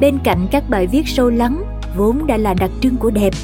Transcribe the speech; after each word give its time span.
bên 0.00 0.18
cạnh 0.24 0.46
các 0.50 0.70
bài 0.70 0.86
viết 0.86 1.08
sâu 1.08 1.30
lắng, 1.30 1.64
vốn 1.96 2.26
đã 2.26 2.36
là 2.36 2.54
đặc 2.54 2.70
trưng 2.80 2.96
của 2.96 3.10
đẹp, 3.10 3.34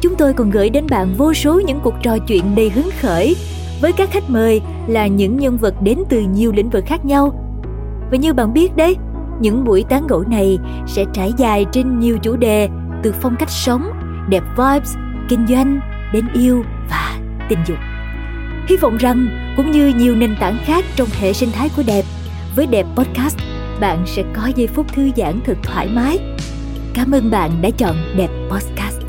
chúng 0.00 0.14
tôi 0.16 0.32
còn 0.32 0.50
gửi 0.50 0.70
đến 0.70 0.86
bạn 0.90 1.14
vô 1.18 1.34
số 1.34 1.60
những 1.60 1.80
cuộc 1.82 1.94
trò 2.02 2.18
chuyện 2.18 2.54
đầy 2.54 2.70
hứng 2.70 2.90
khởi. 3.00 3.36
Với 3.80 3.92
các 3.92 4.10
khách 4.12 4.30
mời 4.30 4.60
là 4.86 5.06
những 5.06 5.36
nhân 5.36 5.58
vật 5.58 5.74
đến 5.82 5.98
từ 6.08 6.20
nhiều 6.20 6.52
lĩnh 6.52 6.70
vực 6.70 6.84
khác 6.86 7.04
nhau. 7.04 7.32
Và 8.10 8.16
như 8.16 8.32
bạn 8.32 8.52
biết 8.52 8.76
đấy, 8.76 8.96
những 9.40 9.64
buổi 9.64 9.84
tán 9.88 10.06
gẫu 10.06 10.24
này 10.28 10.58
sẽ 10.86 11.04
trải 11.12 11.32
dài 11.36 11.66
trên 11.72 11.98
nhiều 11.98 12.18
chủ 12.22 12.36
đề, 12.36 12.68
từ 13.02 13.14
phong 13.20 13.36
cách 13.38 13.50
sống, 13.50 13.92
đẹp 14.28 14.42
vibes, 14.56 14.96
kinh 15.28 15.46
doanh, 15.46 15.80
đến 16.12 16.24
yêu 16.34 16.64
và 16.90 17.18
tình 17.48 17.58
dục. 17.66 17.78
Hy 18.68 18.76
vọng 18.76 18.96
rằng 18.96 19.28
cũng 19.56 19.70
như 19.70 19.92
nhiều 19.96 20.16
nền 20.16 20.36
tảng 20.40 20.58
khác 20.64 20.84
trong 20.96 21.08
hệ 21.20 21.32
sinh 21.32 21.50
thái 21.52 21.68
của 21.76 21.82
đẹp, 21.86 22.04
với 22.56 22.66
đẹp 22.66 22.86
podcast 22.96 23.38
bạn 23.82 24.04
sẽ 24.06 24.24
có 24.34 24.50
giây 24.56 24.66
phút 24.66 24.86
thư 24.92 25.10
giãn 25.16 25.40
thật 25.44 25.58
thoải 25.62 25.88
mái. 25.94 26.18
Cảm 26.94 27.12
ơn 27.12 27.30
bạn 27.30 27.50
đã 27.62 27.70
chọn 27.78 27.96
Đẹp 28.16 28.30
Podcast. 28.50 29.00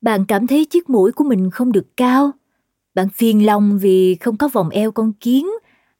Bạn 0.00 0.24
cảm 0.28 0.46
thấy 0.46 0.64
chiếc 0.64 0.90
mũi 0.90 1.12
của 1.12 1.24
mình 1.24 1.50
không 1.50 1.72
được 1.72 1.96
cao. 1.96 2.30
Bạn 2.94 3.08
phiền 3.08 3.46
lòng 3.46 3.78
vì 3.78 4.14
không 4.14 4.36
có 4.36 4.48
vòng 4.52 4.68
eo 4.68 4.92
con 4.92 5.12
kiến 5.12 5.46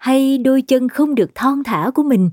hay 0.05 0.39
đôi 0.39 0.63
chân 0.63 0.89
không 0.89 1.15
được 1.15 1.35
thon 1.35 1.63
thả 1.65 1.91
của 1.95 2.03
mình? 2.03 2.31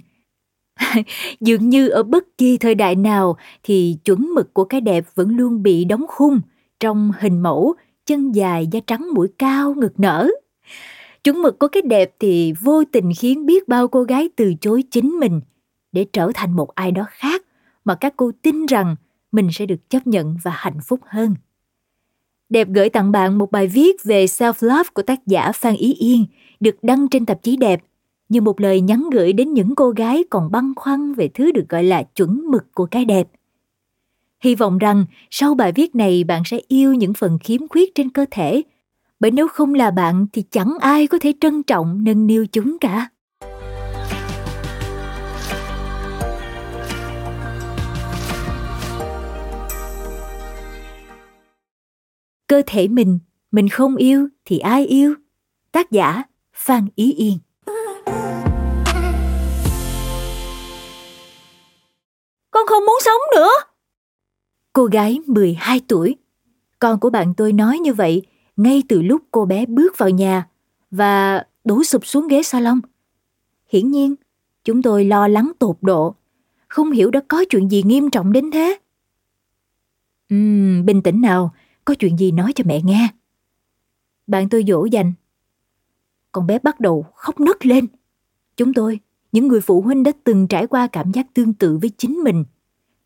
Dường 1.39 1.69
như 1.69 1.89
ở 1.89 2.03
bất 2.03 2.37
kỳ 2.37 2.57
thời 2.57 2.75
đại 2.75 2.95
nào 2.95 3.37
thì 3.63 3.97
chuẩn 4.05 4.33
mực 4.35 4.53
của 4.53 4.63
cái 4.63 4.81
đẹp 4.81 5.05
vẫn 5.15 5.37
luôn 5.37 5.63
bị 5.63 5.85
đóng 5.85 6.05
khung 6.07 6.41
trong 6.79 7.11
hình 7.19 7.41
mẫu, 7.41 7.73
chân 8.05 8.31
dài 8.31 8.67
da 8.71 8.79
trắng 8.87 9.07
mũi 9.13 9.27
cao 9.37 9.73
ngực 9.73 9.99
nở. 9.99 10.29
Chuẩn 11.23 11.41
mực 11.41 11.59
của 11.59 11.67
cái 11.67 11.81
đẹp 11.81 12.15
thì 12.19 12.53
vô 12.61 12.83
tình 12.91 13.11
khiến 13.17 13.45
biết 13.45 13.67
bao 13.67 13.87
cô 13.87 14.03
gái 14.03 14.29
từ 14.35 14.53
chối 14.61 14.83
chính 14.91 15.09
mình 15.09 15.41
để 15.91 16.05
trở 16.13 16.31
thành 16.33 16.55
một 16.55 16.75
ai 16.75 16.91
đó 16.91 17.05
khác 17.09 17.41
mà 17.85 17.95
các 17.95 18.13
cô 18.17 18.31
tin 18.41 18.65
rằng 18.65 18.95
mình 19.31 19.49
sẽ 19.51 19.65
được 19.65 19.89
chấp 19.89 20.07
nhận 20.07 20.37
và 20.43 20.51
hạnh 20.55 20.79
phúc 20.87 20.99
hơn 21.05 21.35
đẹp 22.51 22.67
gửi 22.67 22.89
tặng 22.89 23.11
bạn 23.11 23.37
một 23.37 23.51
bài 23.51 23.67
viết 23.67 24.03
về 24.03 24.25
self 24.25 24.53
love 24.67 24.89
của 24.93 25.01
tác 25.01 25.27
giả 25.27 25.51
phan 25.51 25.75
ý 25.75 25.93
yên 25.93 26.25
được 26.59 26.75
đăng 26.81 27.07
trên 27.07 27.25
tạp 27.25 27.43
chí 27.43 27.57
đẹp 27.57 27.81
như 28.29 28.41
một 28.41 28.61
lời 28.61 28.81
nhắn 28.81 29.09
gửi 29.11 29.33
đến 29.33 29.53
những 29.53 29.75
cô 29.75 29.89
gái 29.89 30.23
còn 30.29 30.51
băn 30.51 30.73
khoăn 30.75 31.13
về 31.13 31.27
thứ 31.33 31.51
được 31.51 31.69
gọi 31.69 31.83
là 31.83 32.03
chuẩn 32.03 32.41
mực 32.51 32.73
của 32.73 32.85
cái 32.85 33.05
đẹp. 33.05 33.27
Hy 34.43 34.55
vọng 34.55 34.77
rằng 34.77 35.05
sau 35.29 35.53
bài 35.53 35.71
viết 35.71 35.95
này 35.95 36.23
bạn 36.23 36.41
sẽ 36.45 36.59
yêu 36.67 36.93
những 36.93 37.13
phần 37.13 37.37
khiếm 37.43 37.67
khuyết 37.67 37.95
trên 37.95 38.09
cơ 38.09 38.25
thể, 38.31 38.61
bởi 39.19 39.31
nếu 39.31 39.47
không 39.47 39.73
là 39.73 39.91
bạn 39.91 40.25
thì 40.33 40.43
chẳng 40.51 40.77
ai 40.81 41.07
có 41.07 41.17
thể 41.21 41.33
trân 41.39 41.63
trọng 41.63 42.03
nâng 42.03 42.27
niu 42.27 42.45
chúng 42.51 42.77
cả. 42.79 43.09
Cơ 52.51 52.61
thể 52.67 52.87
mình, 52.87 53.19
mình 53.51 53.69
không 53.69 53.95
yêu 53.95 54.27
thì 54.45 54.59
ai 54.59 54.85
yêu? 54.85 55.15
Tác 55.71 55.91
giả 55.91 56.23
Phan 56.53 56.87
Ý 56.95 57.13
Yên. 57.13 57.37
Con 62.51 62.67
không 62.67 62.85
muốn 62.85 62.97
sống 63.05 63.21
nữa. 63.35 63.49
Cô 64.73 64.85
gái 64.85 65.19
12 65.27 65.81
tuổi. 65.87 66.15
Con 66.79 66.99
của 66.99 67.09
bạn 67.09 67.33
tôi 67.37 67.53
nói 67.53 67.79
như 67.79 67.93
vậy 67.93 68.21
ngay 68.57 68.83
từ 68.89 69.01
lúc 69.01 69.21
cô 69.31 69.45
bé 69.45 69.65
bước 69.65 69.97
vào 69.97 70.09
nhà 70.09 70.47
và 70.91 71.43
đổ 71.63 71.83
sụp 71.83 72.05
xuống 72.05 72.27
ghế 72.27 72.43
salon. 72.43 72.79
Hiển 73.69 73.91
nhiên, 73.91 74.15
chúng 74.63 74.81
tôi 74.81 75.05
lo 75.05 75.27
lắng 75.27 75.51
tột 75.59 75.77
độ, 75.81 76.15
không 76.67 76.91
hiểu 76.91 77.11
đã 77.11 77.21
có 77.27 77.45
chuyện 77.49 77.71
gì 77.71 77.83
nghiêm 77.83 78.09
trọng 78.09 78.33
đến 78.33 78.51
thế. 78.51 78.77
Uhm, 80.33 80.85
bình 80.85 81.01
tĩnh 81.01 81.21
nào, 81.21 81.51
có 81.85 81.93
chuyện 81.99 82.17
gì 82.17 82.31
nói 82.31 82.53
cho 82.55 82.63
mẹ 82.67 82.81
nghe. 82.81 83.07
Bạn 84.27 84.49
tôi 84.49 84.63
dỗ 84.67 84.85
dành 84.85 85.13
con 86.31 86.47
bé 86.47 86.59
bắt 86.59 86.79
đầu 86.79 87.05
khóc 87.15 87.39
nấc 87.39 87.65
lên. 87.65 87.87
Chúng 88.57 88.73
tôi, 88.73 88.99
những 89.31 89.47
người 89.47 89.61
phụ 89.61 89.81
huynh 89.81 90.03
đã 90.03 90.11
từng 90.23 90.47
trải 90.47 90.67
qua 90.67 90.87
cảm 90.87 91.11
giác 91.11 91.25
tương 91.33 91.53
tự 91.53 91.77
với 91.81 91.91
chính 91.97 92.13
mình, 92.23 92.45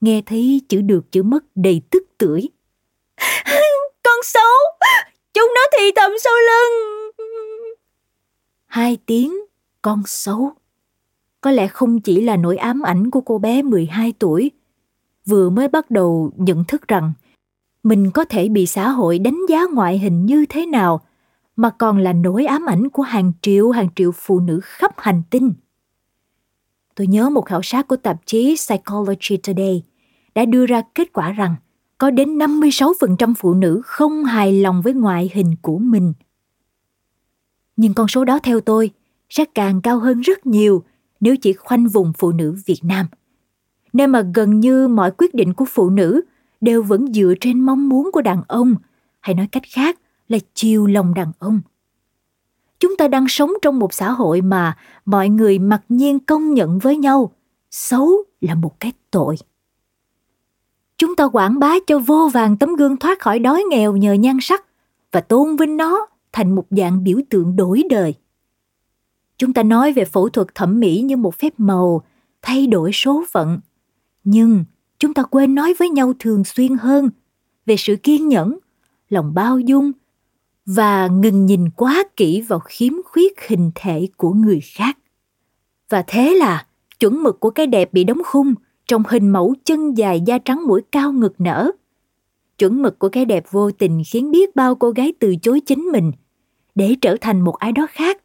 nghe 0.01 0.21
thấy 0.25 0.61
chữ 0.69 0.81
được 0.81 1.11
chữ 1.11 1.23
mất 1.23 1.43
đầy 1.55 1.81
tức 1.91 2.03
tưởi. 2.17 2.49
Con 4.03 4.19
xấu, 4.23 4.53
chúng 5.33 5.51
nó 5.55 5.61
thì 5.77 5.91
thầm 5.95 6.11
sau 6.23 6.33
lưng. 6.33 7.11
Hai 8.65 8.97
tiếng, 9.05 9.35
con 9.81 10.03
xấu. 10.05 10.51
Có 11.41 11.51
lẽ 11.51 11.67
không 11.67 12.01
chỉ 12.01 12.21
là 12.21 12.35
nỗi 12.37 12.57
ám 12.57 12.81
ảnh 12.81 13.11
của 13.11 13.21
cô 13.21 13.37
bé 13.37 13.61
12 13.61 14.13
tuổi, 14.19 14.51
vừa 15.25 15.49
mới 15.49 15.67
bắt 15.67 15.91
đầu 15.91 16.31
nhận 16.37 16.63
thức 16.67 16.87
rằng 16.87 17.13
mình 17.85 18.11
có 18.11 18.25
thể 18.25 18.49
bị 18.49 18.65
xã 18.65 18.89
hội 18.89 19.19
đánh 19.19 19.39
giá 19.49 19.65
ngoại 19.73 19.99
hình 19.99 20.25
như 20.25 20.45
thế 20.49 20.65
nào, 20.65 21.01
mà 21.55 21.69
còn 21.69 21.97
là 21.97 22.13
nỗi 22.13 22.45
ám 22.45 22.65
ảnh 22.65 22.89
của 22.89 23.03
hàng 23.03 23.31
triệu 23.41 23.69
hàng 23.69 23.87
triệu 23.95 24.11
phụ 24.11 24.39
nữ 24.39 24.59
khắp 24.63 24.91
hành 24.97 25.21
tinh. 25.29 25.53
Tôi 26.95 27.07
nhớ 27.07 27.29
một 27.29 27.41
khảo 27.41 27.61
sát 27.63 27.87
của 27.87 27.95
tạp 27.95 28.17
chí 28.25 28.55
Psychology 28.55 29.37
Today 29.37 29.83
đã 30.35 30.45
đưa 30.45 30.65
ra 30.65 30.81
kết 30.95 31.13
quả 31.13 31.31
rằng 31.31 31.55
có 31.97 32.09
đến 32.09 32.37
56% 32.37 33.33
phụ 33.37 33.53
nữ 33.53 33.81
không 33.85 34.25
hài 34.25 34.53
lòng 34.53 34.81
với 34.81 34.93
ngoại 34.93 35.31
hình 35.33 35.55
của 35.61 35.77
mình. 35.77 36.13
Nhưng 37.77 37.93
con 37.93 38.07
số 38.07 38.25
đó 38.25 38.39
theo 38.43 38.61
tôi 38.61 38.91
sẽ 39.29 39.45
càng 39.55 39.81
cao 39.81 39.99
hơn 39.99 40.21
rất 40.21 40.45
nhiều 40.45 40.83
nếu 41.19 41.35
chỉ 41.37 41.53
khoanh 41.53 41.87
vùng 41.87 42.13
phụ 42.17 42.31
nữ 42.31 42.55
Việt 42.65 42.79
Nam. 42.83 43.05
Nơi 43.93 44.07
mà 44.07 44.21
gần 44.35 44.59
như 44.59 44.87
mọi 44.87 45.11
quyết 45.11 45.33
định 45.33 45.53
của 45.53 45.65
phụ 45.65 45.89
nữ 45.89 46.21
đều 46.61 46.83
vẫn 46.83 47.13
dựa 47.13 47.33
trên 47.39 47.59
mong 47.59 47.89
muốn 47.89 48.09
của 48.13 48.21
đàn 48.21 48.41
ông, 48.47 48.75
hay 49.21 49.35
nói 49.35 49.47
cách 49.51 49.63
khác 49.73 49.99
là 50.27 50.37
chiều 50.53 50.87
lòng 50.87 51.13
đàn 51.13 51.31
ông. 51.39 51.61
Chúng 52.79 52.97
ta 52.97 53.07
đang 53.07 53.27
sống 53.27 53.51
trong 53.61 53.79
một 53.79 53.93
xã 53.93 54.11
hội 54.11 54.41
mà 54.41 54.77
mọi 55.05 55.29
người 55.29 55.59
mặc 55.59 55.81
nhiên 55.89 56.19
công 56.19 56.53
nhận 56.53 56.79
với 56.79 56.97
nhau. 56.97 57.31
Xấu 57.71 58.09
là 58.41 58.55
một 58.55 58.79
cái 58.79 58.93
tội. 59.11 59.35
Chúng 60.97 61.15
ta 61.15 61.27
quảng 61.27 61.59
bá 61.59 61.73
cho 61.87 61.99
vô 61.99 62.29
vàng 62.33 62.57
tấm 62.57 62.75
gương 62.75 62.97
thoát 62.97 63.19
khỏi 63.19 63.39
đói 63.39 63.63
nghèo 63.69 63.95
nhờ 63.95 64.13
nhan 64.13 64.37
sắc 64.41 64.65
và 65.11 65.21
tôn 65.21 65.55
vinh 65.55 65.77
nó 65.77 66.07
thành 66.31 66.55
một 66.55 66.65
dạng 66.69 67.03
biểu 67.03 67.19
tượng 67.29 67.55
đổi 67.55 67.83
đời. 67.89 68.13
Chúng 69.37 69.53
ta 69.53 69.63
nói 69.63 69.93
về 69.93 70.05
phẫu 70.05 70.29
thuật 70.29 70.47
thẩm 70.55 70.79
mỹ 70.79 71.01
như 71.01 71.17
một 71.17 71.35
phép 71.35 71.53
màu 71.57 72.01
thay 72.41 72.67
đổi 72.67 72.91
số 72.93 73.23
phận. 73.31 73.59
Nhưng 74.23 74.65
chúng 75.05 75.13
ta 75.13 75.23
quên 75.23 75.55
nói 75.55 75.73
với 75.79 75.89
nhau 75.89 76.13
thường 76.19 76.43
xuyên 76.43 76.77
hơn 76.77 77.09
về 77.65 77.75
sự 77.77 77.95
kiên 77.95 78.27
nhẫn, 78.27 78.57
lòng 79.09 79.33
bao 79.33 79.59
dung 79.59 79.91
và 80.65 81.07
ngừng 81.07 81.45
nhìn 81.45 81.69
quá 81.69 82.03
kỹ 82.15 82.41
vào 82.41 82.59
khiếm 82.59 82.93
khuyết 83.05 83.47
hình 83.47 83.71
thể 83.75 84.07
của 84.17 84.33
người 84.33 84.59
khác. 84.73 84.97
Và 85.89 86.03
thế 86.07 86.33
là 86.33 86.65
chuẩn 86.99 87.23
mực 87.23 87.39
của 87.39 87.49
cái 87.49 87.67
đẹp 87.67 87.93
bị 87.93 88.03
đóng 88.03 88.21
khung 88.25 88.53
trong 88.87 89.03
hình 89.07 89.29
mẫu 89.29 89.55
chân 89.63 89.93
dài 89.93 90.21
da 90.25 90.37
trắng 90.37 90.67
mũi 90.67 90.81
cao 90.91 91.11
ngực 91.11 91.41
nở. 91.41 91.71
Chuẩn 92.57 92.81
mực 92.81 92.99
của 92.99 93.09
cái 93.09 93.25
đẹp 93.25 93.45
vô 93.51 93.71
tình 93.71 94.01
khiến 94.07 94.31
biết 94.31 94.55
bao 94.55 94.75
cô 94.75 94.89
gái 94.89 95.13
từ 95.19 95.35
chối 95.41 95.59
chính 95.59 95.79
mình 95.79 96.11
để 96.75 96.95
trở 97.01 97.17
thành 97.21 97.41
một 97.41 97.59
ai 97.59 97.71
đó 97.71 97.87
khác. 97.89 98.21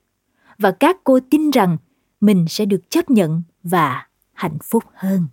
Và 0.59 0.71
các 0.71 0.97
cô 1.05 1.19
tin 1.31 1.50
rằng 1.50 1.77
mình 2.21 2.44
sẽ 2.49 2.65
được 2.65 2.91
chấp 2.91 3.11
nhận 3.11 3.43
và 3.62 4.06
hạnh 4.32 4.59
phúc 4.62 4.85
hơn 4.94 5.27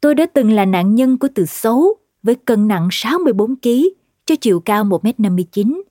tôi 0.00 0.14
đã 0.14 0.26
từng 0.26 0.50
là 0.50 0.64
nạn 0.64 0.94
nhân 0.94 1.18
của 1.18 1.28
từ 1.34 1.46
xấu 1.46 1.94
với 2.22 2.34
cân 2.34 2.68
nặng 2.68 2.88
64 2.90 3.56
kg 3.56 3.68
cho 4.26 4.34
chiều 4.40 4.60
cao 4.60 4.84
1m59. 4.84 5.82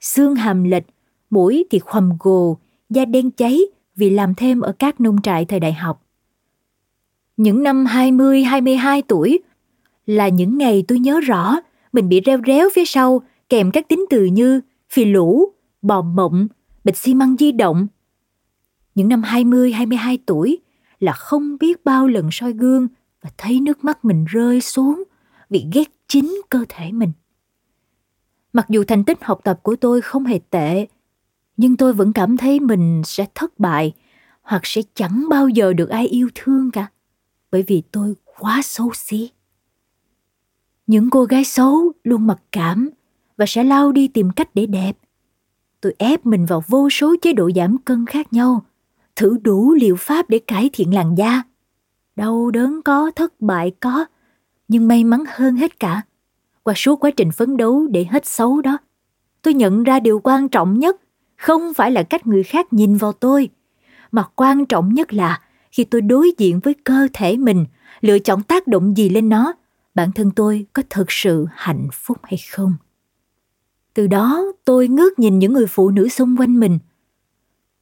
Xương 0.00 0.34
hàm 0.34 0.64
lệch, 0.64 0.84
mũi 1.30 1.64
thì 1.70 1.78
khoằm 1.78 2.10
gồ, 2.20 2.58
da 2.90 3.04
đen 3.04 3.30
cháy 3.30 3.60
vì 3.96 4.10
làm 4.10 4.34
thêm 4.34 4.60
ở 4.60 4.72
các 4.78 5.00
nông 5.00 5.22
trại 5.22 5.44
thời 5.44 5.60
đại 5.60 5.72
học. 5.72 6.02
Những 7.36 7.62
năm 7.62 7.86
20, 7.86 8.42
22 8.42 9.02
tuổi 9.02 9.38
là 10.06 10.28
những 10.28 10.58
ngày 10.58 10.84
tôi 10.88 10.98
nhớ 10.98 11.20
rõ 11.20 11.56
mình 11.92 12.08
bị 12.08 12.20
reo 12.20 12.38
réo 12.46 12.68
phía 12.74 12.84
sau 12.84 13.22
kèm 13.48 13.70
các 13.70 13.88
tính 13.88 14.04
từ 14.10 14.24
như 14.24 14.60
phì 14.90 15.04
lũ, 15.04 15.52
bò 15.82 16.02
mộng, 16.02 16.48
bịch 16.84 16.96
xi 16.96 17.14
măng 17.14 17.36
di 17.36 17.52
động. 17.52 17.86
Những 18.94 19.08
năm 19.08 19.22
20, 19.22 19.72
22 19.72 20.18
tuổi 20.26 20.58
là 21.00 21.12
không 21.12 21.56
biết 21.60 21.84
bao 21.84 22.08
lần 22.08 22.28
soi 22.32 22.52
gương 22.52 22.88
và 23.22 23.30
thấy 23.38 23.60
nước 23.60 23.84
mắt 23.84 24.04
mình 24.04 24.24
rơi 24.24 24.60
xuống 24.60 25.02
vì 25.50 25.66
ghét 25.72 25.88
chính 26.08 26.40
cơ 26.48 26.64
thể 26.68 26.92
mình. 26.92 27.12
Mặc 28.52 28.66
dù 28.68 28.84
thành 28.84 29.04
tích 29.04 29.18
học 29.22 29.40
tập 29.44 29.60
của 29.62 29.76
tôi 29.76 30.00
không 30.00 30.24
hề 30.24 30.38
tệ, 30.50 30.86
nhưng 31.56 31.76
tôi 31.76 31.92
vẫn 31.92 32.12
cảm 32.12 32.36
thấy 32.36 32.60
mình 32.60 33.02
sẽ 33.04 33.26
thất 33.34 33.58
bại 33.58 33.92
hoặc 34.42 34.62
sẽ 34.64 34.82
chẳng 34.94 35.26
bao 35.30 35.48
giờ 35.48 35.72
được 35.72 35.88
ai 35.88 36.06
yêu 36.06 36.28
thương 36.34 36.70
cả 36.70 36.90
bởi 37.50 37.62
vì 37.62 37.82
tôi 37.92 38.14
quá 38.38 38.60
xấu 38.64 38.90
xí. 38.94 39.30
Những 40.86 41.10
cô 41.10 41.24
gái 41.24 41.44
xấu 41.44 41.92
luôn 42.04 42.26
mặc 42.26 42.38
cảm 42.52 42.90
và 43.36 43.46
sẽ 43.48 43.64
lao 43.64 43.92
đi 43.92 44.08
tìm 44.08 44.30
cách 44.30 44.54
để 44.54 44.66
đẹp. 44.66 44.98
Tôi 45.80 45.94
ép 45.98 46.26
mình 46.26 46.46
vào 46.46 46.62
vô 46.68 46.90
số 46.90 47.16
chế 47.22 47.32
độ 47.32 47.50
giảm 47.54 47.78
cân 47.78 48.06
khác 48.06 48.32
nhau 48.32 48.64
thử 49.16 49.38
đủ 49.42 49.74
liệu 49.74 49.96
pháp 49.96 50.30
để 50.30 50.38
cải 50.38 50.70
thiện 50.72 50.94
làn 50.94 51.14
da 51.14 51.42
đau 52.16 52.50
đớn 52.50 52.80
có, 52.84 53.10
thất 53.16 53.40
bại 53.40 53.72
có, 53.80 54.06
nhưng 54.68 54.88
may 54.88 55.04
mắn 55.04 55.24
hơn 55.28 55.56
hết 55.56 55.80
cả. 55.80 56.02
Qua 56.62 56.74
suốt 56.76 57.04
quá 57.04 57.10
trình 57.16 57.32
phấn 57.32 57.56
đấu 57.56 57.86
để 57.86 58.04
hết 58.10 58.26
xấu 58.26 58.62
đó, 58.62 58.78
tôi 59.42 59.54
nhận 59.54 59.82
ra 59.82 60.00
điều 60.00 60.20
quan 60.24 60.48
trọng 60.48 60.78
nhất, 60.78 60.96
không 61.36 61.74
phải 61.74 61.90
là 61.90 62.02
cách 62.02 62.26
người 62.26 62.42
khác 62.42 62.72
nhìn 62.72 62.96
vào 62.96 63.12
tôi, 63.12 63.48
mà 64.12 64.24
quan 64.36 64.66
trọng 64.66 64.94
nhất 64.94 65.12
là 65.12 65.40
khi 65.72 65.84
tôi 65.84 66.00
đối 66.00 66.32
diện 66.38 66.60
với 66.60 66.74
cơ 66.74 67.08
thể 67.12 67.36
mình, 67.36 67.66
lựa 68.00 68.18
chọn 68.18 68.42
tác 68.42 68.66
động 68.66 68.96
gì 68.96 69.08
lên 69.08 69.28
nó, 69.28 69.52
bản 69.94 70.12
thân 70.12 70.30
tôi 70.30 70.66
có 70.72 70.82
thực 70.90 71.06
sự 71.08 71.46
hạnh 71.52 71.88
phúc 71.92 72.18
hay 72.22 72.38
không. 72.50 72.74
Từ 73.94 74.06
đó, 74.06 74.42
tôi 74.64 74.88
ngước 74.88 75.18
nhìn 75.18 75.38
những 75.38 75.52
người 75.52 75.66
phụ 75.66 75.90
nữ 75.90 76.08
xung 76.08 76.36
quanh 76.36 76.60
mình. 76.60 76.78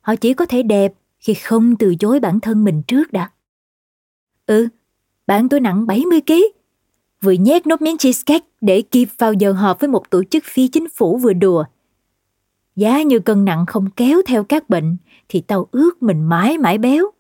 Họ 0.01 0.17
chỉ 0.17 0.35
có 0.35 0.47
thể 0.47 0.63
đẹp 0.63 0.93
khi 1.21 1.35
không 1.35 1.77
từ 1.77 1.95
chối 1.95 2.21
bản 2.21 2.41
thân 2.41 2.65
mình 2.65 2.83
trước 2.83 3.13
đã 3.13 3.31
ừ 4.51 4.69
bạn 5.27 5.49
tôi 5.49 5.61
nặng 5.61 5.87
70 5.87 6.21
kg 6.27 6.33
vừa 7.21 7.33
nhét 7.33 7.67
nốt 7.67 7.83
miếng 7.83 7.99
cheesecake 7.99 8.47
để 8.61 8.83
kịp 8.83 9.09
vào 9.19 9.33
giờ 9.33 9.53
họp 9.53 9.81
với 9.81 9.89
một 9.89 10.11
tổ 10.11 10.25
chức 10.25 10.45
phi 10.45 10.69
chính 10.69 10.89
phủ 10.89 11.17
vừa 11.17 11.33
đùa 11.33 11.65
giá 12.77 13.03
như 13.03 13.19
cân 13.19 13.45
nặng 13.45 13.67
không 13.67 13.91
kéo 13.91 14.21
theo 14.27 14.45
các 14.45 14.71
bệnh 14.71 14.97
thì 15.29 15.41
tao 15.41 15.69
ước 15.71 16.03
mình 16.03 16.23
mãi 16.23 16.59
mãi 16.59 16.79
béo. 16.79 17.11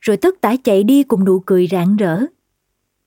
Rồi 0.00 0.16
tất 0.16 0.40
tả 0.40 0.56
chạy 0.64 0.84
đi 0.84 1.02
cùng 1.02 1.24
nụ 1.24 1.42
cười 1.46 1.66
rạng 1.70 1.96
rỡ. 1.96 2.20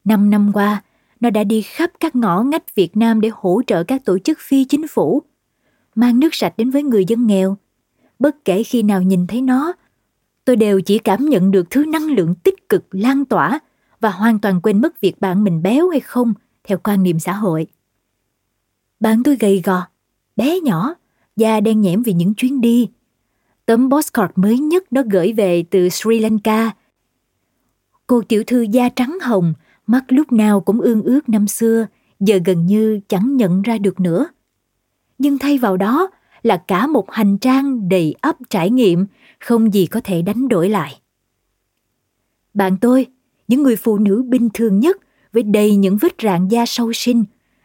Năm 0.03 0.29
năm 0.29 0.51
qua, 0.53 0.83
nó 1.19 1.29
đã 1.29 1.43
đi 1.43 1.61
khắp 1.61 1.91
các 1.99 2.15
ngõ 2.15 2.43
ngách 2.43 2.75
Việt 2.75 2.97
Nam 2.97 3.21
để 3.21 3.29
hỗ 3.33 3.61
trợ 3.67 3.83
các 3.83 4.05
tổ 4.05 4.19
chức 4.19 4.37
phi 4.41 4.65
chính 4.65 4.87
phủ, 4.87 5.21
mang 5.95 6.19
nước 6.19 6.35
sạch 6.35 6.53
đến 6.57 6.69
với 6.69 6.83
người 6.83 7.05
dân 7.05 7.27
nghèo. 7.27 7.57
Bất 8.19 8.45
kể 8.45 8.63
khi 8.63 8.83
nào 8.83 9.01
nhìn 9.01 9.27
thấy 9.27 9.41
nó, 9.41 9.73
tôi 10.47 10.55
đều 10.55 10.81
chỉ 10.81 10.99
cảm 10.99 11.25
nhận 11.25 11.51
được 11.51 11.69
thứ 11.69 11.85
năng 11.85 12.05
lượng 12.05 12.35
tích 12.35 12.69
cực 12.69 12.85
lan 12.91 13.25
tỏa 13.25 13.59
và 13.99 14.09
hoàn 14.09 14.39
toàn 14.39 14.61
quên 14.61 14.81
mất 14.81 15.01
việc 15.01 15.19
bạn 15.19 15.43
mình 15.43 15.61
béo 15.63 15.89
hay 15.89 15.99
không 15.99 16.33
theo 16.63 16.77
quan 16.83 17.03
niệm 17.03 17.19
xã 17.19 17.33
hội. 17.33 17.67
Bạn 18.99 19.23
tôi 19.23 19.35
gầy 19.35 19.61
gò, 19.65 19.87
bé 20.35 20.59
nhỏ, 20.59 20.95
da 21.35 21.59
đen 21.59 21.81
nhẽm 21.81 22.03
vì 22.03 22.13
những 22.13 22.33
chuyến 22.33 22.61
đi. 22.61 22.89
Tấm 23.65 23.89
postcard 23.91 24.31
mới 24.35 24.59
nhất 24.59 24.93
nó 24.93 25.01
gửi 25.11 25.33
về 25.33 25.63
từ 25.71 25.89
Sri 25.89 26.19
Lanka. 26.19 26.71
Cô 28.07 28.21
tiểu 28.21 28.43
thư 28.47 28.61
da 28.61 28.89
trắng 28.89 29.17
hồng, 29.21 29.53
mắt 29.87 30.03
lúc 30.07 30.31
nào 30.31 30.61
cũng 30.61 30.81
ương 30.81 31.03
ước 31.03 31.29
năm 31.29 31.47
xưa, 31.47 31.87
giờ 32.19 32.39
gần 32.45 32.65
như 32.65 32.99
chẳng 33.07 33.37
nhận 33.37 33.61
ra 33.61 33.77
được 33.77 33.99
nữa. 33.99 34.27
Nhưng 35.17 35.39
thay 35.39 35.57
vào 35.57 35.77
đó 35.77 36.09
là 36.43 36.63
cả 36.67 36.87
một 36.87 37.11
hành 37.11 37.37
trang 37.37 37.89
đầy 37.89 38.15
ắp 38.21 38.35
trải 38.49 38.69
nghiệm, 38.69 39.05
không 39.39 39.73
gì 39.73 39.85
có 39.85 40.01
thể 40.03 40.21
đánh 40.21 40.47
đổi 40.47 40.69
lại. 40.69 40.99
Bạn 42.53 42.77
tôi, 42.81 43.05
những 43.47 43.63
người 43.63 43.75
phụ 43.75 43.97
nữ 43.97 44.23
bình 44.27 44.49
thường 44.53 44.79
nhất 44.79 44.97
với 45.33 45.43
đầy 45.43 45.75
những 45.75 45.97
vết 45.97 46.15
rạn 46.23 46.47
da 46.47 46.65
sâu 46.65 46.93
sinh, 46.93 47.23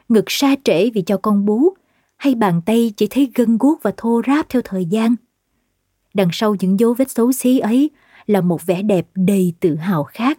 ngực 0.09 0.25
sa 0.29 0.55
trễ 0.65 0.91
vì 0.91 1.03
cho 1.03 1.17
con 1.17 1.45
bú, 1.45 1.75
hay 2.17 2.35
bàn 2.35 2.61
tay 2.67 2.93
chỉ 2.97 3.07
thấy 3.07 3.31
gân 3.35 3.59
guốc 3.59 3.79
và 3.83 3.93
thô 3.97 4.23
ráp 4.27 4.49
theo 4.49 4.63
thời 4.65 4.85
gian. 4.85 5.15
Đằng 6.15 6.29
sau 6.33 6.57
những 6.61 6.81
dấu 6.81 6.95
vết 6.95 7.11
xấu 7.11 7.33
xí 7.33 7.59
ấy 7.59 7.91
là 8.27 8.41
một 8.41 8.67
vẻ 8.67 8.83
đẹp 8.83 9.07
đầy 9.15 9.55
tự 9.61 9.75
hào 9.75 10.05
khác. 10.05 10.39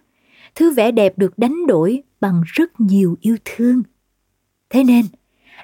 Thứ 0.56 0.72
vẻ 0.72 0.92
đẹp 0.92 1.18
được 1.18 1.38
đánh 1.38 1.68
đổi 1.68 2.04
bằng 2.22 2.44
rất 2.46 2.80
nhiều 2.80 3.18
yêu 3.22 3.38
thương. 3.46 3.84
Thế 4.70 4.84
nên, 4.84 5.06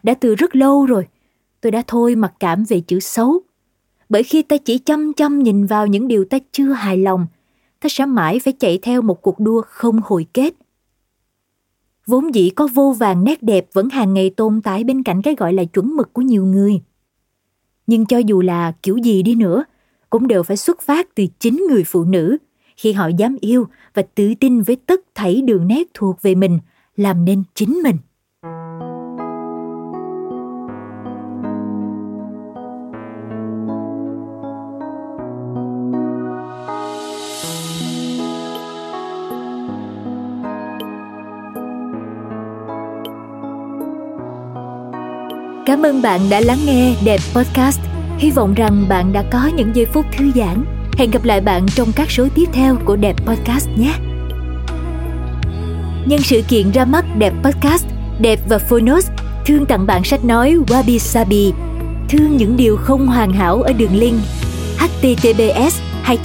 đã 0.03 0.13
từ 0.13 0.35
rất 0.35 0.55
lâu 0.55 0.85
rồi, 0.85 1.07
tôi 1.61 1.71
đã 1.71 1.83
thôi 1.87 2.15
mặc 2.15 2.33
cảm 2.39 2.63
về 2.63 2.79
chữ 2.79 2.99
xấu. 2.99 3.39
Bởi 4.09 4.23
khi 4.23 4.41
ta 4.41 4.57
chỉ 4.57 4.77
chăm 4.77 5.13
chăm 5.13 5.39
nhìn 5.39 5.65
vào 5.65 5.87
những 5.87 6.07
điều 6.07 6.25
ta 6.25 6.37
chưa 6.51 6.71
hài 6.71 6.97
lòng, 6.97 7.27
ta 7.79 7.89
sẽ 7.89 8.05
mãi 8.05 8.39
phải 8.39 8.53
chạy 8.53 8.79
theo 8.81 9.01
một 9.01 9.21
cuộc 9.21 9.39
đua 9.39 9.61
không 9.61 9.99
hồi 10.03 10.25
kết– 10.33 10.53
vốn 12.09 12.35
dĩ 12.35 12.49
có 12.49 12.67
vô 12.73 12.95
vàng 12.99 13.23
nét 13.23 13.43
đẹp 13.43 13.67
vẫn 13.73 13.89
hàng 13.89 14.13
ngày 14.13 14.29
tồn 14.29 14.61
tại 14.61 14.83
bên 14.83 15.03
cạnh 15.03 15.21
cái 15.21 15.35
gọi 15.35 15.53
là 15.53 15.63
chuẩn 15.63 15.95
mực 15.95 16.13
của 16.13 16.21
nhiều 16.21 16.45
người. 16.45 16.81
Nhưng 17.87 18.05
cho 18.05 18.17
dù 18.17 18.41
là 18.41 18.71
kiểu 18.83 18.97
gì 18.97 19.23
đi 19.23 19.35
nữa, 19.35 19.63
cũng 20.09 20.27
đều 20.27 20.43
phải 20.43 20.57
xuất 20.57 20.81
phát 20.81 21.15
từ 21.15 21.25
chính 21.39 21.63
người 21.69 21.83
phụ 21.83 22.03
nữ 22.03 22.37
khi 22.77 22.91
họ 22.91 23.07
dám 23.07 23.37
yêu 23.41 23.67
và 23.93 24.01
tự 24.15 24.33
tin 24.39 24.61
với 24.61 24.75
tất 24.75 25.01
thảy 25.15 25.41
đường 25.41 25.67
nét 25.67 25.87
thuộc 25.93 26.21
về 26.21 26.35
mình, 26.35 26.59
làm 26.95 27.25
nên 27.25 27.43
chính 27.55 27.79
mình. 27.83 27.97
Cảm 45.69 45.85
ơn 45.85 46.01
bạn 46.01 46.21
đã 46.29 46.39
lắng 46.39 46.57
nghe 46.65 46.95
Đẹp 47.03 47.19
Podcast. 47.33 47.79
Hy 48.17 48.31
vọng 48.31 48.53
rằng 48.53 48.85
bạn 48.89 49.13
đã 49.13 49.23
có 49.31 49.51
những 49.55 49.75
giây 49.75 49.85
phút 49.85 50.05
thư 50.17 50.31
giãn. 50.35 50.65
Hẹn 50.97 51.11
gặp 51.11 51.23
lại 51.23 51.41
bạn 51.41 51.65
trong 51.75 51.91
các 51.95 52.11
số 52.11 52.27
tiếp 52.35 52.45
theo 52.53 52.77
của 52.85 52.95
Đẹp 52.95 53.15
Podcast 53.25 53.69
nhé. 53.77 53.93
Nhân 56.05 56.19
sự 56.19 56.41
kiện 56.47 56.71
ra 56.71 56.85
mắt 56.85 57.05
Đẹp 57.17 57.33
Podcast, 57.43 57.85
Đẹp 58.19 58.39
và 58.49 58.57
Phonos 58.57 59.09
thương 59.45 59.65
tặng 59.65 59.85
bạn 59.85 60.03
sách 60.03 60.25
nói 60.25 60.55
Wabi 60.67 60.97
Sabi, 60.97 61.53
thương 62.09 62.37
những 62.37 62.57
điều 62.57 62.77
không 62.77 63.07
hoàn 63.07 63.33
hảo 63.33 63.61
ở 63.61 63.73
đường 63.73 63.95
link 63.95 64.17
https 64.77 65.79
2 66.01 66.17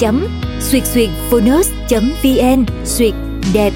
suyệt 0.60 0.86
suyệt 0.86 1.10
phonos 1.30 1.70
vn 1.90 2.64
suyệt 2.84 3.14
đẹp 3.54 3.72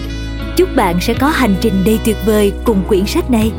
chúc 0.57 0.69
bạn 0.77 1.01
sẽ 1.01 1.15
có 1.15 1.29
hành 1.29 1.55
trình 1.61 1.83
đầy 1.85 1.99
tuyệt 2.05 2.17
vời 2.27 2.53
cùng 2.65 2.83
quyển 2.89 3.07
sách 3.07 3.31
này 3.31 3.53